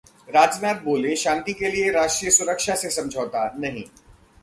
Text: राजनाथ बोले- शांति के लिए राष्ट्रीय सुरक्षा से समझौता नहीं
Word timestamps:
राजनाथ 0.29 0.81
बोले- 0.81 1.17
शांति 1.17 1.53
के 1.53 1.71
लिए 1.71 1.91
राष्ट्रीय 1.91 2.31
सुरक्षा 2.31 2.75
से 2.75 2.89
समझौता 2.89 3.49
नहीं 3.59 3.83